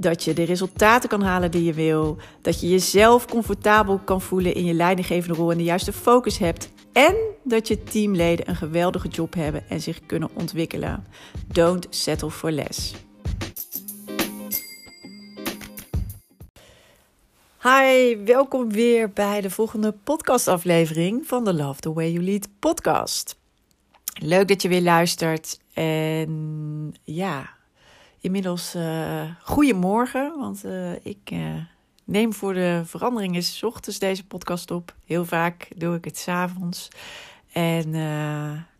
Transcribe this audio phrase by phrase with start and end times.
[0.00, 2.16] Dat je de resultaten kan halen die je wil.
[2.42, 6.70] Dat je jezelf comfortabel kan voelen in je leidinggevende rol en de juiste focus hebt.
[6.92, 7.14] En
[7.44, 11.06] dat je teamleden een geweldige job hebben en zich kunnen ontwikkelen.
[11.46, 12.94] Don't settle for less.
[17.62, 23.38] Hi, welkom weer bij de volgende podcastaflevering van de Love the Way You Lead podcast.
[24.22, 25.60] Leuk dat je weer luistert.
[25.72, 27.58] En ja,
[28.20, 31.54] inmiddels uh, goedemorgen, want uh, ik uh,
[32.04, 34.94] neem voor de verandering eens ochtends deze podcast op.
[35.04, 36.88] Heel vaak doe ik het s'avonds.
[37.52, 37.90] En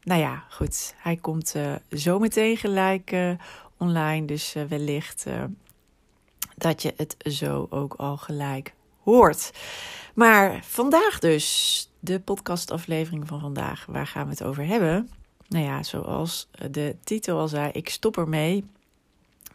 [0.03, 1.55] nou ja, goed, hij komt
[1.92, 3.17] zo meteen gelijk
[3.77, 5.27] online, dus wellicht
[6.56, 9.50] dat je het zo ook al gelijk hoort.
[10.15, 13.87] Maar vandaag dus, de podcastaflevering van vandaag.
[13.89, 15.11] Waar gaan we het over hebben?
[15.48, 18.65] Nou ja, zoals de titel al zei, ik stop ermee.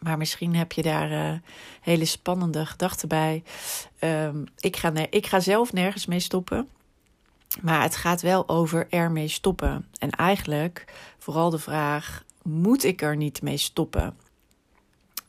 [0.06, 1.38] Maar misschien heb je daar uh,
[1.80, 3.42] hele spannende gedachten bij.
[4.00, 6.68] Um, ik, ga ik ga zelf nergens mee stoppen.
[7.62, 9.86] Maar het gaat wel over ermee stoppen.
[9.98, 10.84] En eigenlijk
[11.18, 14.16] vooral de vraag: moet ik er niet mee stoppen?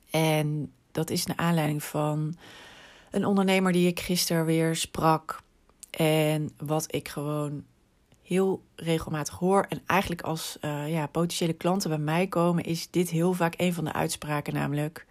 [0.10, 2.38] En dat is naar aanleiding van
[3.12, 5.42] een ondernemer die ik gisteren weer sprak.
[5.90, 7.64] En wat ik gewoon
[8.28, 9.66] heel regelmatig hoor.
[9.70, 13.74] En eigenlijk als uh, ja, potentiële klanten bij mij komen, is dit heel vaak een
[13.74, 14.54] van de uitspraken.
[14.54, 15.06] Namelijk,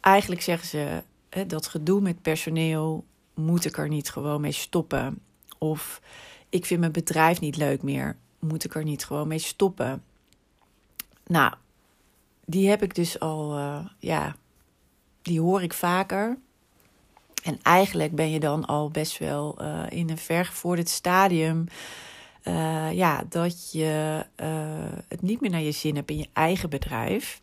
[0.00, 5.18] eigenlijk zeggen ze hè, dat gedoe met personeel moet ik er niet gewoon mee stoppen.
[5.58, 6.00] Of
[6.48, 10.02] ik vind mijn bedrijf niet leuk meer, moet ik er niet gewoon mee stoppen.
[11.26, 11.54] Nou,
[12.44, 14.36] die heb ik dus al, uh, ja,
[15.22, 16.38] die hoor ik vaker.
[17.44, 21.66] En eigenlijk ben je dan al best wel uh, in een vergevorderd stadium.
[22.44, 26.70] Uh, ja, dat je uh, het niet meer naar je zin hebt in je eigen
[26.70, 27.40] bedrijf.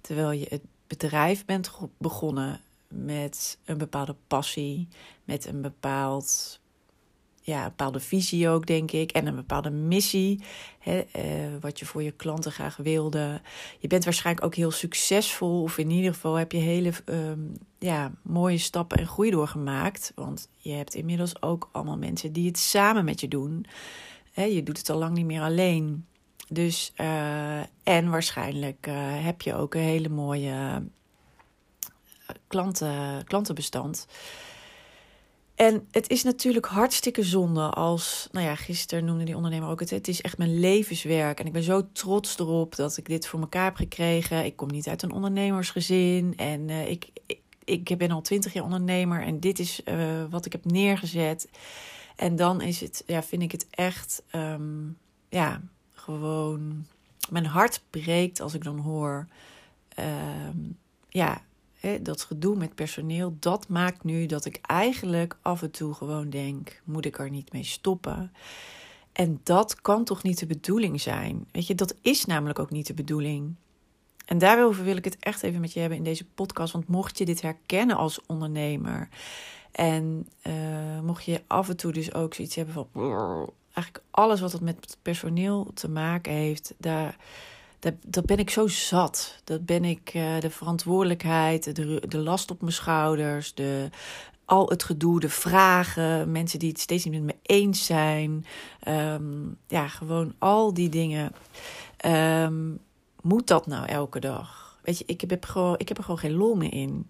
[0.00, 4.88] Terwijl je het bedrijf bent begonnen met een bepaalde passie,
[5.24, 6.60] met een bepaald
[7.44, 9.12] ja, een bepaalde visie ook, denk ik.
[9.12, 10.42] En een bepaalde missie.
[10.78, 13.40] Hè, uh, wat je voor je klanten graag wilde.
[13.78, 15.62] Je bent waarschijnlijk ook heel succesvol.
[15.62, 20.12] Of in ieder geval heb je hele um, ja, mooie stappen en groei doorgemaakt.
[20.14, 23.66] Want je hebt inmiddels ook allemaal mensen die het samen met je doen.
[24.32, 26.06] Hè, je doet het al lang niet meer alleen.
[26.48, 30.82] Dus, uh, en waarschijnlijk uh, heb je ook een hele mooie
[32.46, 34.06] klanten, klantenbestand.
[35.54, 39.90] En het is natuurlijk hartstikke zonde als, nou ja, gisteren noemde die ondernemer ook het,
[39.90, 41.40] het is echt mijn levenswerk.
[41.40, 44.44] En ik ben zo trots erop dat ik dit voor elkaar heb gekregen.
[44.44, 49.22] Ik kom niet uit een ondernemersgezin en ik, ik, ik, ben al twintig jaar ondernemer
[49.22, 51.48] en dit is uh, wat ik heb neergezet.
[52.16, 54.98] En dan is het, ja, vind ik het echt, um,
[55.28, 55.60] ja,
[55.94, 56.86] gewoon,
[57.30, 59.26] mijn hart breekt als ik dan hoor,
[59.98, 61.42] um, ja,
[62.02, 66.82] dat gedoe met personeel, dat maakt nu dat ik eigenlijk af en toe gewoon denk:
[66.84, 68.32] moet ik er niet mee stoppen?
[69.12, 71.46] En dat kan toch niet de bedoeling zijn?
[71.52, 73.54] Weet je, dat is namelijk ook niet de bedoeling.
[74.26, 76.72] En daarover wil ik het echt even met je hebben in deze podcast.
[76.72, 79.08] Want mocht je dit herkennen als ondernemer.
[79.72, 82.88] En uh, mocht je af en toe dus ook zoiets hebben van.
[83.64, 87.16] Eigenlijk alles wat het met personeel te maken heeft, daar
[87.82, 89.40] dat, dat ben ik zo zat.
[89.44, 93.88] Dat ben ik uh, de verantwoordelijkheid, de, de last op mijn schouders, de,
[94.44, 98.44] al het gedoe, de vragen, mensen die het steeds niet met me eens zijn.
[98.88, 101.32] Um, ja, gewoon al die dingen.
[102.06, 102.78] Um,
[103.20, 104.78] moet dat nou elke dag?
[104.82, 107.06] Weet je, ik heb, gewoon, ik heb er gewoon geen lol meer in.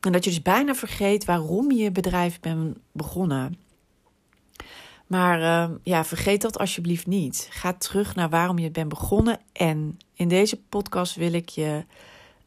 [0.00, 3.56] En dat je dus bijna vergeet waarom je bedrijf bent begonnen.
[5.10, 7.48] Maar uh, ja, vergeet dat alsjeblieft niet.
[7.50, 9.40] Ga terug naar waarom je bent begonnen.
[9.52, 11.84] En in deze podcast wil ik je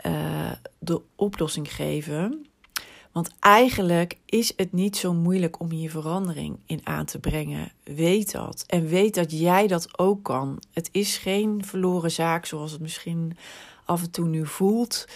[0.06, 2.46] uh, de oplossing geven.
[3.12, 7.72] Want eigenlijk is het niet zo moeilijk om hier verandering in aan te brengen.
[7.84, 8.64] Weet dat.
[8.68, 10.60] En weet dat jij dat ook kan.
[10.72, 13.38] Het is geen verloren zaak zoals het misschien
[13.86, 15.08] af en toe nu voelt.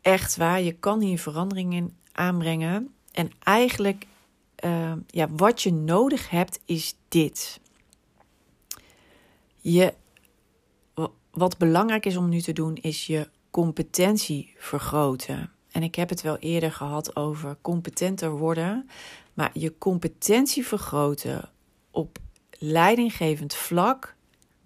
[0.00, 2.94] Echt waar, je kan hier verandering in aanbrengen.
[3.12, 4.06] En eigenlijk
[4.64, 7.60] uh, ja, wat je nodig hebt, is dit.
[9.60, 9.94] Je,
[11.30, 15.50] wat belangrijk is om nu te doen, is je competentie vergroten.
[15.70, 18.88] En ik heb het wel eerder gehad over competenter worden.
[19.34, 21.50] Maar je competentie vergroten
[21.90, 22.18] op
[22.50, 24.14] leidinggevend vlak,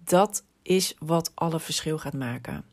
[0.03, 2.65] dat is wat alle verschil gaat maken.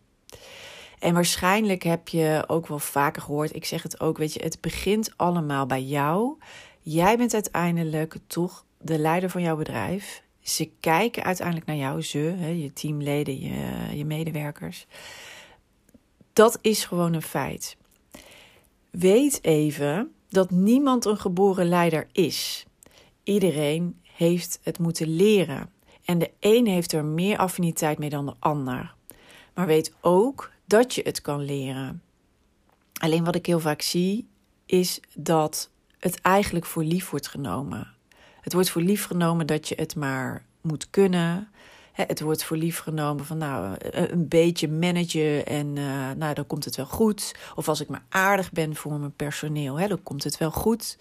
[0.98, 4.60] En waarschijnlijk heb je ook wel vaker gehoord, ik zeg het ook, weet je, het
[4.60, 6.36] begint allemaal bij jou.
[6.88, 10.22] Jij bent uiteindelijk toch de leider van jouw bedrijf.
[10.40, 14.86] Ze kijken uiteindelijk naar jou, ze, hè, je teamleden, je, je medewerkers.
[16.32, 17.76] Dat is gewoon een feit.
[18.90, 22.66] Weet even dat niemand een geboren leider is.
[23.22, 25.70] Iedereen heeft het moeten leren.
[26.04, 28.94] En de een heeft er meer affiniteit mee dan de ander.
[29.54, 32.02] Maar weet ook dat je het kan leren.
[33.00, 34.26] Alleen wat ik heel vaak zie,
[34.66, 35.70] is dat
[36.06, 37.94] het eigenlijk voor lief wordt genomen.
[38.40, 41.48] Het wordt voor lief genomen dat je het maar moet kunnen.
[41.92, 46.64] Het wordt voor lief genomen van nou, een beetje managen en uh, nou, dan komt
[46.64, 47.34] het wel goed.
[47.54, 50.98] Of als ik maar aardig ben voor mijn personeel, hè, dan komt het wel goed.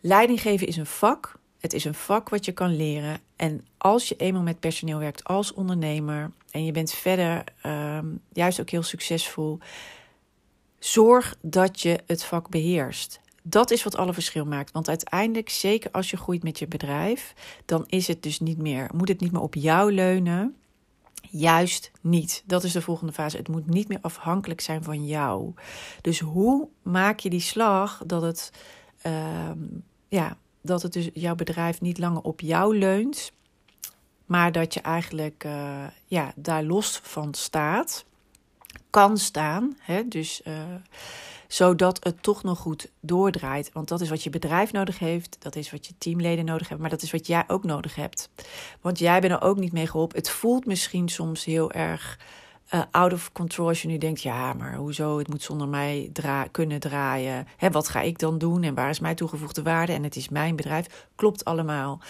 [0.00, 1.38] Leidinggeven is een vak.
[1.60, 3.20] Het is een vak wat je kan leren.
[3.36, 8.60] En als je eenmaal met personeel werkt als ondernemer en je bent verder um, juist
[8.60, 9.58] ook heel succesvol,
[10.78, 13.20] zorg dat je het vak beheerst.
[13.42, 14.72] Dat is wat alle verschil maakt.
[14.72, 18.90] Want uiteindelijk, zeker als je groeit met je bedrijf, dan is het dus niet meer,
[18.94, 20.56] moet het niet meer op jou leunen.
[21.30, 22.42] Juist niet.
[22.46, 23.36] Dat is de volgende fase.
[23.36, 25.54] Het moet niet meer afhankelijk zijn van jou.
[26.00, 28.52] Dus hoe maak je die slag dat het,
[29.06, 29.50] uh,
[30.08, 33.32] ja, dat het dus jouw bedrijf niet langer op jou leunt,
[34.26, 38.04] maar dat je eigenlijk uh, ja, daar los van staat,
[38.90, 39.76] kan staan.
[39.80, 40.08] Hè?
[40.08, 40.54] Dus uh,
[41.48, 43.70] zodat het toch nog goed doordraait.
[43.72, 46.80] Want dat is wat je bedrijf nodig heeft, dat is wat je teamleden nodig hebben,
[46.80, 48.30] maar dat is wat jij ook nodig hebt.
[48.80, 50.18] Want jij bent er ook niet mee geholpen.
[50.18, 52.18] Het voelt misschien soms heel erg
[52.74, 56.10] uh, out of control als je nu denkt, ja, maar hoezo, het moet zonder mij
[56.50, 57.46] kunnen draaien.
[57.56, 60.28] Hè, wat ga ik dan doen en waar is mijn toegevoegde waarde en het is
[60.28, 61.08] mijn bedrijf.
[61.14, 62.00] Klopt allemaal.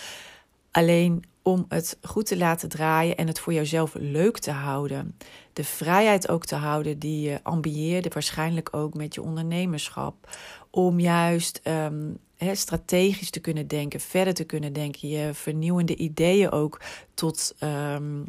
[0.70, 5.16] Alleen om het goed te laten draaien en het voor jouzelf leuk te houden.
[5.52, 10.36] De vrijheid ook te houden die je ambieerde, waarschijnlijk ook met je ondernemerschap.
[10.70, 11.60] Om juist
[12.36, 16.80] he, strategisch te kunnen denken, verder te kunnen denken, je vernieuwende ideeën ook
[17.14, 18.28] tot, um,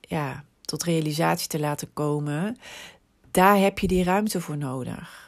[0.00, 2.56] ja, tot realisatie te laten komen.
[3.30, 5.25] Daar heb je die ruimte voor nodig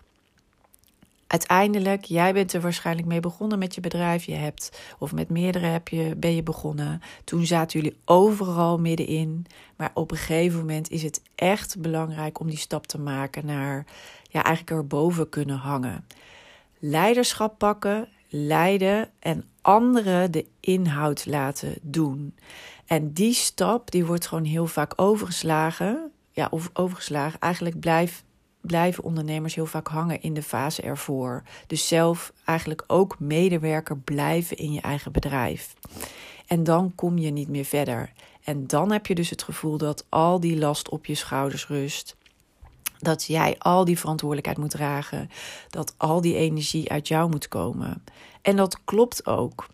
[1.29, 4.25] uiteindelijk, jij bent er waarschijnlijk mee begonnen met je bedrijf.
[4.25, 7.03] Je hebt, of met meerdere heb je, ben je begonnen.
[7.25, 9.47] Toen zaten jullie overal middenin.
[9.77, 13.87] Maar op een gegeven moment is het echt belangrijk om die stap te maken naar,
[14.31, 16.07] ja, eigenlijk erboven kunnen hangen.
[16.79, 22.35] Leiderschap pakken, leiden en anderen de inhoud laten doen.
[22.87, 26.13] En die stap, die wordt gewoon heel vaak overgeslagen.
[26.33, 27.41] Ja, of overgeslagen.
[27.41, 28.25] Eigenlijk blijft
[28.69, 31.43] blijven ondernemers heel vaak hangen in de fase ervoor.
[31.67, 35.75] Dus zelf eigenlijk ook medewerker blijven in je eigen bedrijf.
[36.47, 38.13] En dan kom je niet meer verder.
[38.45, 42.17] En dan heb je dus het gevoel dat al die last op je schouders rust.
[42.99, 45.31] Dat jij al die verantwoordelijkheid moet dragen.
[45.69, 48.05] Dat al die energie uit jou moet komen.
[48.43, 49.67] En dat klopt ook.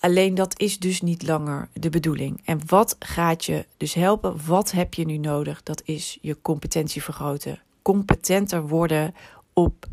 [0.00, 2.40] Alleen dat is dus niet langer de bedoeling.
[2.44, 4.46] En wat gaat je dus helpen?
[4.46, 5.62] Wat heb je nu nodig?
[5.62, 9.14] Dat is je competentie vergroten competenter worden
[9.52, 9.86] op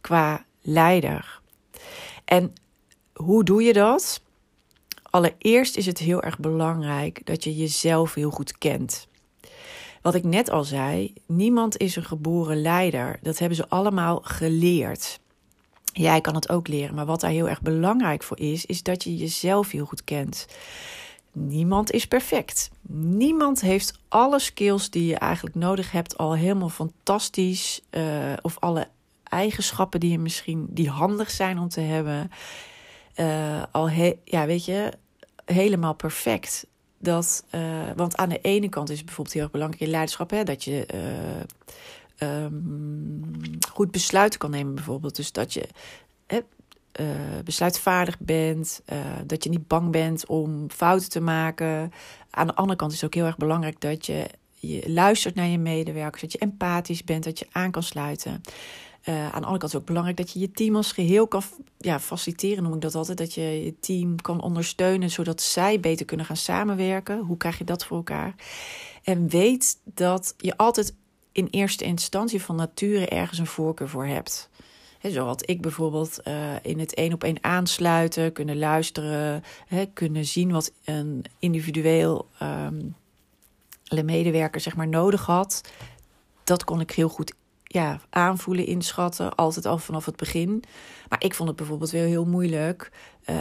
[0.00, 1.40] qua leider.
[2.24, 2.52] En
[3.12, 4.20] hoe doe je dat?
[5.10, 9.08] Allereerst is het heel erg belangrijk dat je jezelf heel goed kent.
[10.02, 13.18] Wat ik net al zei, niemand is een geboren leider.
[13.22, 15.20] Dat hebben ze allemaal geleerd.
[15.92, 19.04] Jij kan het ook leren, maar wat daar heel erg belangrijk voor is, is dat
[19.04, 20.46] je jezelf heel goed kent.
[21.32, 22.70] Niemand is perfect.
[22.92, 27.80] Niemand heeft alle skills die je eigenlijk nodig hebt al helemaal fantastisch.
[27.90, 28.88] Uh, of alle
[29.24, 32.30] eigenschappen die je misschien die handig zijn om te hebben.
[33.16, 34.92] Uh, al he, ja, weet je,
[35.44, 36.66] helemaal perfect.
[36.98, 37.60] Dat, uh,
[37.96, 40.86] want aan de ene kant is het bijvoorbeeld heel belangrijk in leiderschap hè, dat je
[42.18, 43.30] um,
[43.70, 45.16] goed besluiten kan nemen, bijvoorbeeld.
[45.16, 45.68] Dus dat je
[47.00, 47.06] uh,
[47.44, 51.92] besluitvaardig bent, uh, dat je niet bang bent om fouten te maken.
[52.30, 54.26] Aan de andere kant is het ook heel erg belangrijk dat je,
[54.86, 58.40] luistert naar je medewerkers, dat je empathisch bent, dat je aan kan sluiten.
[59.08, 61.28] Uh, aan de andere kant is het ook belangrijk dat je je team als geheel
[61.28, 61.42] kan
[61.78, 63.18] ja, faciliteren, noem ik dat altijd.
[63.18, 67.18] Dat je je team kan ondersteunen, zodat zij beter kunnen gaan samenwerken.
[67.18, 68.34] Hoe krijg je dat voor elkaar?
[69.02, 70.94] En weet dat je altijd
[71.32, 74.50] in eerste instantie van nature ergens een voorkeur voor hebt.
[75.02, 79.42] He, zo had ik bijvoorbeeld uh, in het één op één aansluiten, kunnen luisteren,
[79.92, 82.94] kunnen zien wat een individueel um,
[84.04, 85.60] medewerker zeg maar nodig had.
[86.44, 89.34] Dat kon ik heel goed ja, aanvoelen, inschatten.
[89.34, 90.64] Altijd al vanaf het begin.
[91.08, 92.90] Maar ik vond het bijvoorbeeld wel heel moeilijk.
[93.26, 93.36] Uh,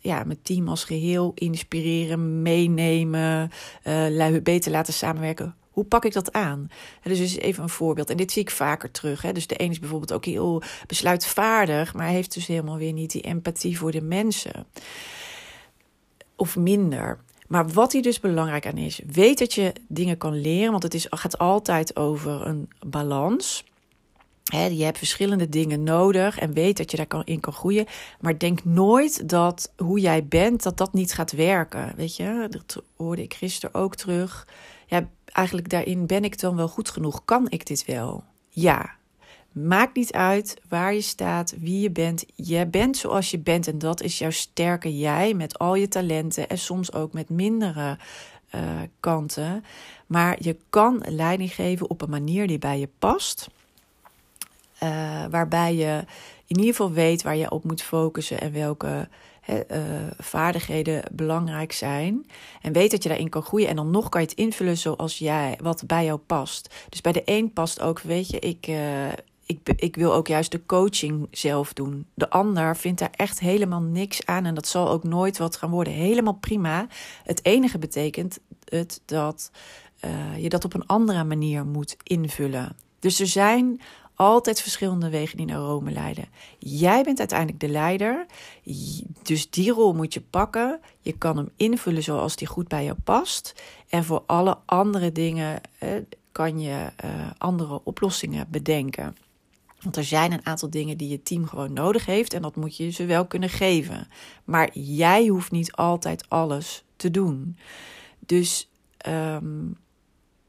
[0.00, 3.50] ja, mijn team als geheel inspireren, meenemen,
[3.84, 5.54] uh, beter laten samenwerken.
[5.72, 6.70] Hoe pak ik dat aan?
[7.02, 8.10] Dus is even een voorbeeld.
[8.10, 9.22] En dit zie ik vaker terug.
[9.22, 9.32] Hè.
[9.32, 13.22] Dus de een is bijvoorbeeld ook heel besluitvaardig, maar heeft dus helemaal weer niet die
[13.22, 14.66] empathie voor de mensen.
[16.36, 17.18] Of minder.
[17.48, 20.94] Maar wat hier dus belangrijk aan is, weet dat je dingen kan leren, want het
[20.94, 23.64] is, gaat altijd over een balans.
[24.44, 27.86] He, je hebt verschillende dingen nodig en weet dat je daarin kan groeien.
[28.20, 31.92] Maar denk nooit dat hoe jij bent, dat dat niet gaat werken.
[31.96, 34.46] Weet je, dat hoorde ik gisteren ook terug.
[34.92, 37.24] Ja, eigenlijk daarin ben ik dan wel goed genoeg.
[37.24, 38.24] Kan ik dit wel?
[38.48, 38.90] Ja.
[39.52, 42.24] Maakt niet uit waar je staat, wie je bent.
[42.34, 46.48] Je bent zoals je bent en dat is jouw sterke jij met al je talenten
[46.48, 47.98] en soms ook met mindere
[48.54, 48.60] uh,
[49.00, 49.64] kanten.
[50.06, 53.48] Maar je kan leiding geven op een manier die bij je past.
[54.82, 56.04] Uh, waarbij je
[56.52, 59.08] in ieder geval weet waar je op moet focussen en welke
[59.48, 59.56] uh,
[60.18, 62.26] vaardigheden belangrijk zijn.
[62.60, 63.68] En weet dat je daarin kan groeien.
[63.68, 66.74] En dan nog kan je het invullen zoals jij, wat bij jou past.
[66.88, 69.08] Dus bij de een past ook, weet je, ik, uh,
[69.46, 72.06] ik, ik wil ook juist de coaching zelf doen.
[72.14, 74.44] De ander vindt daar echt helemaal niks aan.
[74.44, 75.92] En dat zal ook nooit wat gaan worden.
[75.92, 76.86] Helemaal prima.
[77.24, 79.50] Het enige betekent het dat
[80.04, 82.76] uh, je dat op een andere manier moet invullen.
[82.98, 83.80] Dus er zijn
[84.14, 86.28] altijd verschillende wegen die naar Rome leiden.
[86.58, 88.26] Jij bent uiteindelijk de leider,
[89.22, 90.80] dus die rol moet je pakken.
[91.00, 93.54] Je kan hem invullen zoals die goed bij jou past.
[93.88, 95.88] En voor alle andere dingen eh,
[96.32, 99.16] kan je eh, andere oplossingen bedenken.
[99.82, 102.76] Want er zijn een aantal dingen die je team gewoon nodig heeft en dat moet
[102.76, 104.08] je ze wel kunnen geven.
[104.44, 107.56] Maar jij hoeft niet altijd alles te doen.
[108.18, 108.68] Dus
[109.08, 109.76] um,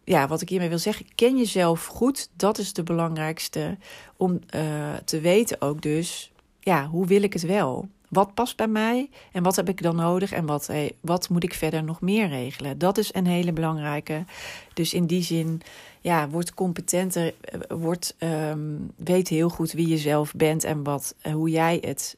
[0.04, 2.30] ja, wat ik hiermee wil zeggen, ken jezelf goed.
[2.36, 3.78] Dat is de belangrijkste
[4.18, 7.88] om uh, te weten ook dus, ja, hoe wil ik het wel?
[8.10, 11.44] Wat past bij mij en wat heb ik dan nodig en wat, hey, wat moet
[11.44, 12.78] ik verder nog meer regelen?
[12.78, 14.26] Dat is een hele belangrijke.
[14.74, 15.62] Dus in die zin,
[16.02, 21.16] ja, word competenter, eh, word, um, weet heel goed wie je zelf bent en wat,
[21.32, 22.18] hoe jij het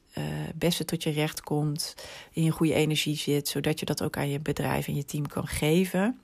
[0.54, 1.94] beste tot je recht komt,
[2.32, 5.26] in je goede energie zit, zodat je dat ook aan je bedrijf en je team
[5.26, 6.20] kan geven.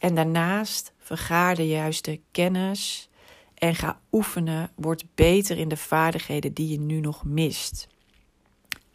[0.00, 3.08] En daarnaast vergaar de juiste kennis
[3.54, 4.70] en ga oefenen.
[4.74, 7.88] Word beter in de vaardigheden die je nu nog mist.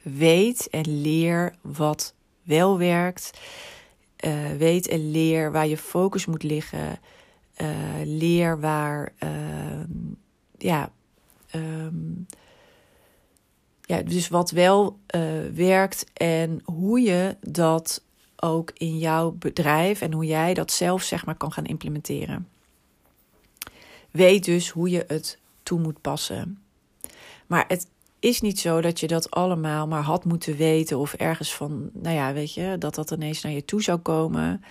[0.02, 3.40] Weet en leer wat wel werkt.
[4.20, 7.00] Uh, weet en leer waar je focus moet liggen.
[7.58, 7.70] Uh,
[8.04, 9.84] leer waar, uh,
[10.58, 10.92] ja,
[11.56, 12.26] um,
[13.82, 15.00] ja, dus wat wel
[15.54, 18.05] werkt en hoe je dat
[18.46, 22.48] ook in jouw bedrijf en hoe jij dat zelf zeg maar kan gaan implementeren.
[24.12, 26.60] Weet dus hoe je het toe moet passen.
[27.48, 27.88] Maar het
[28.20, 32.16] is niet zo dat je dat allemaal maar had moeten weten of ergens van, nou
[32.16, 34.64] ja, weet je, dat dat ineens naar je toe zou komen.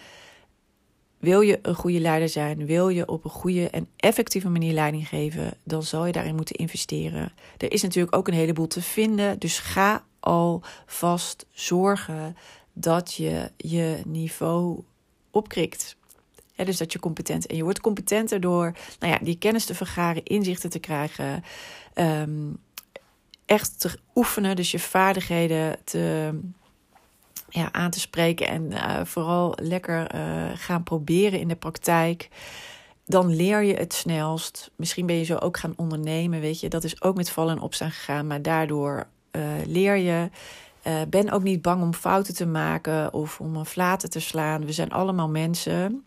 [1.18, 5.08] Wil je een goede leider zijn, wil je op een goede en effectieve manier leiding
[5.08, 7.32] geven, dan zal je daarin moeten investeren.
[7.56, 12.36] Er is natuurlijk ook een heleboel te vinden, dus ga alvast zorgen
[12.74, 14.82] dat je je niveau
[15.30, 15.96] opkrikt.
[16.54, 20.24] dus dat je competent en je wordt competenter door nou ja, die kennis te vergaren,
[20.24, 21.44] inzichten te krijgen,
[21.94, 22.58] um,
[23.46, 26.38] echt te oefenen, dus je vaardigheden te,
[27.48, 32.28] ja, aan te spreken en uh, vooral lekker uh, gaan proberen in de praktijk.
[33.06, 34.70] Dan leer je het snelst.
[34.76, 36.68] Misschien ben je zo ook gaan ondernemen, weet je.
[36.68, 40.30] Dat is ook met vallen en opstaan gegaan, maar daardoor uh, leer je.
[40.86, 44.64] Uh, ben ook niet bang om fouten te maken of om een flaten te slaan.
[44.64, 46.04] We zijn allemaal mensen.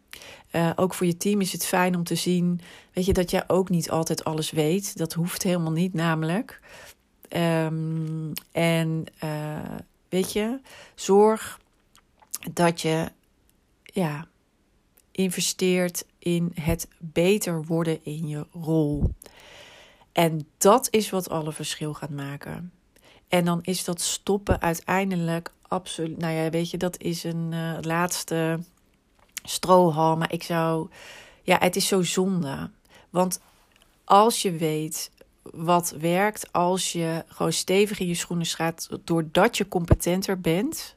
[0.52, 2.60] Uh, ook voor je team is het fijn om te zien,
[2.94, 4.98] weet je, dat jij ook niet altijd alles weet.
[4.98, 6.60] Dat hoeft helemaal niet, namelijk.
[7.30, 9.60] Um, en uh,
[10.10, 10.60] weet je,
[10.96, 11.60] zorg
[12.54, 13.12] dat je
[13.84, 14.28] ja,
[15.12, 19.14] investeert in het beter worden in je rol.
[20.12, 22.72] En dat is wat alle verschil gaat maken.
[23.28, 26.18] En dan is dat stoppen uiteindelijk absoluut.
[26.18, 28.60] Nou ja, weet je, dat is een uh, laatste
[29.44, 30.18] strohal.
[30.18, 30.90] Maar ik zou.
[31.44, 32.70] Ja, het is zo zonde.
[33.10, 33.40] Want
[34.04, 35.12] als je weet
[35.44, 40.96] wat werkt, als je gewoon stevig in je schoenen staat, doordat je competenter bent,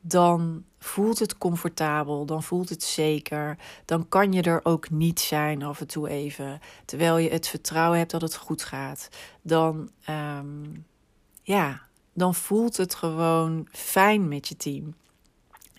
[0.00, 3.58] dan voelt het comfortabel, dan voelt het zeker.
[3.84, 6.60] Dan kan je er ook niet zijn af en toe even.
[6.84, 9.08] Terwijl je het vertrouwen hebt dat het goed gaat.
[9.42, 9.90] Dan.
[10.08, 10.84] Um,
[11.42, 11.80] ja,
[12.12, 14.94] dan voelt het gewoon fijn met je team.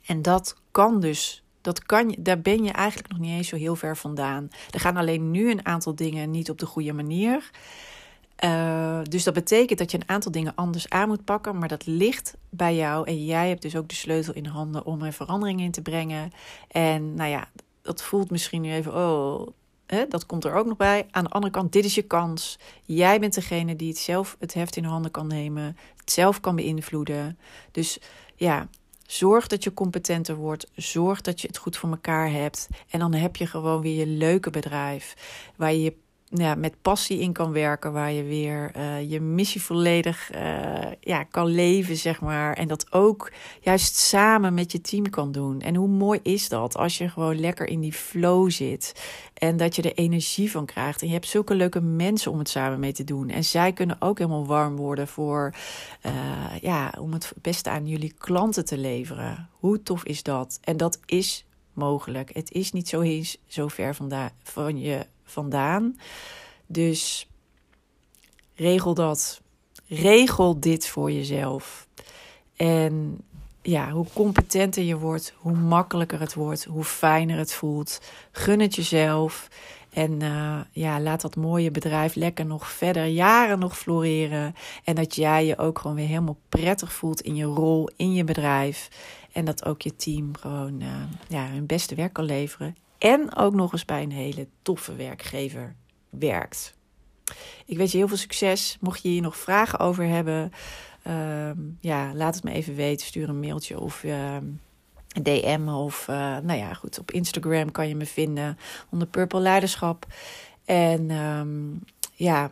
[0.06, 3.76] En dat kan dus Dat kan daar ben je eigenlijk nog niet eens zo heel
[3.76, 4.50] ver vandaan.
[4.72, 7.52] Er gaan alleen nu een aantal dingen niet op de goede manier.
[8.44, 11.86] Uh, dus dat betekent dat je een aantal dingen anders aan moet pakken, maar dat
[11.86, 15.62] ligt bij jou en jij hebt dus ook de sleutel in handen om er verandering
[15.62, 16.32] in te brengen.
[16.68, 17.48] En nou ja,
[17.82, 19.48] dat voelt misschien nu even, oh,
[20.10, 21.08] dat komt er ook nog bij.
[21.12, 22.60] Aan de andere kant, dit is je kans.
[22.84, 26.56] Jij bent degene die het zelf het heft in handen kan nemen, het zelf kan
[26.56, 27.38] beïnvloeden.
[27.72, 28.00] Dus
[28.36, 28.68] ja,
[29.08, 30.72] Zorg dat je competenter wordt.
[30.76, 32.68] Zorg dat je het goed voor elkaar hebt.
[32.90, 35.16] En dan heb je gewoon weer je leuke bedrijf.
[35.56, 35.96] Waar je je
[36.34, 40.42] ja, met passie in kan werken, waar je weer uh, je missie volledig uh,
[41.00, 42.54] ja, kan leven, zeg maar.
[42.54, 45.62] En dat ook juist samen met je team kan doen.
[45.62, 48.94] En hoe mooi is dat als je gewoon lekker in die flow zit
[49.34, 51.02] en dat je er energie van krijgt.
[51.02, 53.30] En je hebt zulke leuke mensen om het samen mee te doen.
[53.30, 55.54] En zij kunnen ook helemaal warm worden voor,
[56.06, 56.12] uh,
[56.62, 59.50] ja, om het beste aan jullie klanten te leveren.
[59.60, 60.60] Hoe tof is dat?
[60.64, 62.34] En dat is mogelijk.
[62.34, 66.00] Het is niet zo, eens, zo ver vandaan, van je vandaan.
[66.66, 67.28] Dus
[68.56, 69.42] regel dat.
[69.88, 71.88] Regel dit voor jezelf.
[72.56, 73.22] En
[73.62, 78.02] ja, hoe competenter je wordt, hoe makkelijker het wordt, hoe fijner het voelt.
[78.32, 79.48] Gun het jezelf.
[79.94, 84.56] En uh, ja, laat dat mooie bedrijf lekker nog verder, jaren nog floreren.
[84.84, 88.24] En dat jij je ook gewoon weer helemaal prettig voelt in je rol, in je
[88.24, 88.90] bedrijf.
[89.32, 90.88] En dat ook je team gewoon uh,
[91.28, 95.76] ja, hun beste werk kan leveren en ook nog eens bij een hele toffe werkgever
[96.10, 96.74] werkt.
[97.66, 98.78] Ik wens je heel veel succes.
[98.80, 100.52] Mocht je hier nog vragen over hebben,
[101.08, 103.08] uh, ja, laat het me even weten.
[103.08, 104.60] Stuur een mailtje of een
[105.22, 105.68] DM.
[105.68, 108.58] Of uh, nou ja, goed, op Instagram kan je me vinden
[108.90, 110.06] onder Purple Leiderschap.
[110.66, 112.52] En um, ja,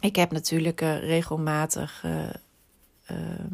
[0.00, 3.46] ik heb natuurlijk uh, regelmatig ehm,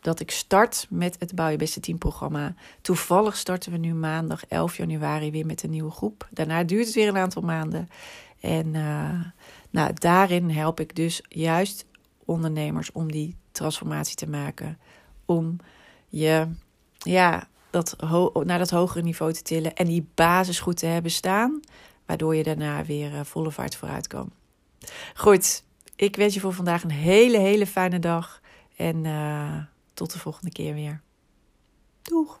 [0.00, 2.54] dat ik start met het Bouw je beste team programma.
[2.80, 6.28] Toevallig starten we nu maandag 11 januari weer met een nieuwe groep.
[6.30, 7.88] Daarna duurt het weer een aantal maanden.
[8.40, 8.70] En
[9.70, 11.86] nou, daarin help ik dus juist
[12.24, 14.78] ondernemers om die transformatie te maken.
[15.24, 15.56] Om
[16.08, 16.48] je
[17.06, 17.96] ja, dat
[18.44, 21.60] naar dat hogere niveau te tillen en die basis goed te hebben staan.
[22.06, 24.30] Waardoor je daarna weer uh, volle vaart vooruit kan.
[25.14, 25.64] Goed,
[25.96, 28.40] ik wens je voor vandaag een hele, hele fijne dag.
[28.76, 29.56] En uh,
[29.94, 31.00] tot de volgende keer weer.
[32.02, 32.40] Doeg!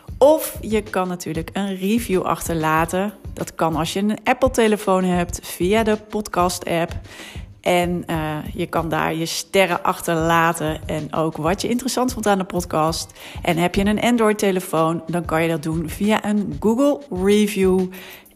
[0.23, 3.13] Of je kan natuurlijk een review achterlaten.
[3.33, 6.91] Dat kan als je een Apple-telefoon hebt via de podcast-app.
[7.61, 12.37] En uh, je kan daar je sterren achterlaten en ook wat je interessant vond aan
[12.37, 13.19] de podcast.
[13.41, 17.79] En heb je een Android-telefoon, dan kan je dat doen via een Google Review.